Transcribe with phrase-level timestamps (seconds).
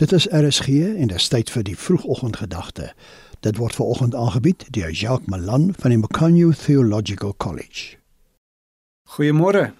[0.00, 0.66] Dit is RSG
[0.96, 2.86] en dit is tyd vir die vroegoggendgedagte.
[3.44, 7.98] Dit word veraloggend aangebied deur Jacques Malan van die Macanyu Theological College.
[9.12, 9.74] Goeiemôre.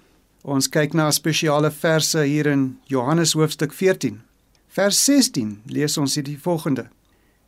[0.45, 4.19] Ons kyk na spesiale verse hier in Johannes hoofstuk 14.
[4.69, 6.85] Vers 16 lees ons hierdie volgende: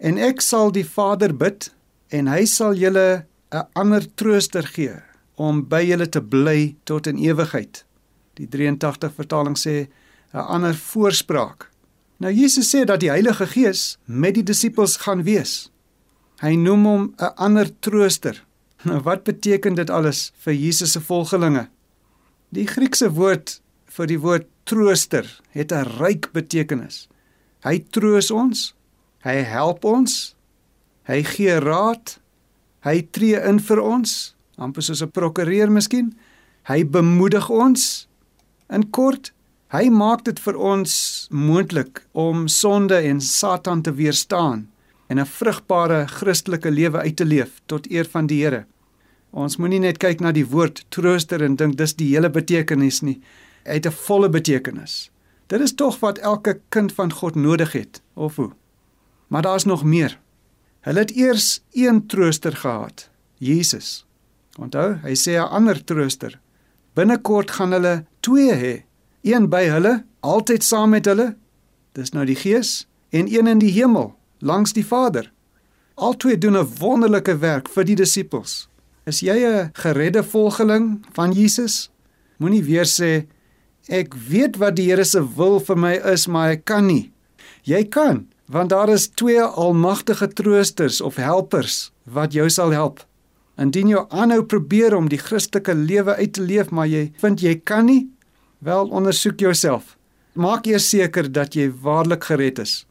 [0.02, 1.68] En ek sal die Vader bid
[2.10, 4.98] en hy sal julle 'n ander trooster gee
[5.38, 7.86] om by julle te bly tot in ewigheid.
[8.34, 9.86] Die 83 vertaling sê
[10.34, 11.70] 'n ander voorspraak.
[12.24, 15.68] Nou Jesus sê dat die Heilige Gees met die disippels gaan wees.
[16.40, 18.46] Hy noem hom 'n ander trooster.
[18.84, 21.68] Nou wat beteken dit alles vir Jesus se volgelinge?
[22.50, 27.08] Die Griekse woord vir die woord trooster het 'n ryk betekenis.
[27.64, 28.74] Hy troos ons,
[29.24, 30.36] hy help ons,
[31.04, 32.20] hy gee raad,
[32.84, 36.16] hy tree in vir ons, amper soos 'n prokureur miskien.
[36.64, 38.08] Hy bemoedig ons.
[38.70, 39.34] In kort,
[39.74, 40.92] Hy maak dit vir ons
[41.34, 44.68] moontlik om sonde en Satan te weerstaan
[45.10, 48.66] en 'n vrugbare Christelike lewe uit te leef tot eer van die Here.
[49.32, 53.22] Ons moenie net kyk na die woord trooster en dink dis die hele betekenis nie.
[53.66, 55.10] Hy het 'n volle betekenis.
[55.48, 58.52] Dit is tog wat elke kind van God nodig het, of hoe?
[59.28, 60.20] Maar daar's nog meer.
[60.82, 63.10] Hulle het eers een trooster gehad,
[63.40, 64.06] Jesus.
[64.60, 66.40] Onthou, hy sê 'n ander trooster.
[66.94, 68.84] Binnekort gaan hulle twee hê
[69.24, 71.34] een by hulle, altyd saam met hulle.
[71.96, 75.32] Dis nou die Gees en een in die hemel, langs die Vader.
[75.96, 78.68] Altwee doen 'n wonderlike werk vir die disippels.
[79.06, 81.92] Is jy 'n geredde volgeling van Jesus?
[82.38, 83.26] Moenie weer sê
[83.88, 87.12] ek weet wat die Here se wil vir my is, maar ek kan nie.
[87.64, 93.06] Jy kan, want daar is twee almagtige troosters of helpers wat jou sal help.
[93.58, 97.56] Indien jy aanhou probeer om die Christelike lewe uit te leef, maar jy vind jy
[97.64, 98.13] kan nie,
[98.64, 99.98] Wel ondersoek jouself.
[100.34, 102.86] Maak eers seker dat jy waarlik gered is.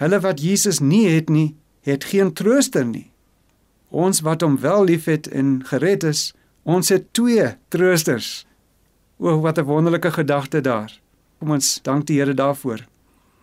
[0.00, 1.52] Hulle wat Jesus nie het nie,
[1.84, 3.10] het geen trooster nie.
[3.92, 6.30] Ons wat hom wel liefhet en gered is,
[6.64, 8.46] ons het twee troosters.
[9.18, 11.00] O, wat 'n wonderlike gedagte daar.
[11.38, 12.86] Kom ons dank die Here daarvoor.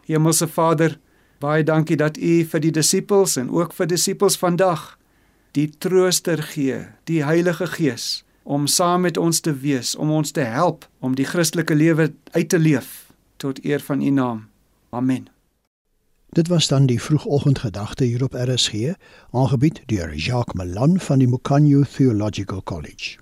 [0.06, 0.98] Hemelse Vader,
[1.40, 4.98] baie dankie dat U vir die disippels en ook vir disippels vandag
[5.52, 10.42] die trooster gee, die Heilige Gees om saam met ons te wees, om ons te
[10.42, 14.48] help om die Christelike lewe uit te leef tot eer van U naam.
[14.90, 15.28] Amen.
[16.34, 18.98] Dit was dan die vroegoggendgedagte hier op RSG,
[19.32, 23.18] aangebied deur Jacques Malan van die Mukanyu Theological College.